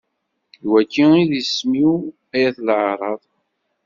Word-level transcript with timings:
D 0.61 0.65
wagi 0.69 1.05
i 1.21 1.23
d 1.29 1.31
isem-iw 1.41 1.93
ay 2.35 2.43
at 2.47 2.57
leɛraḍ. 2.67 3.21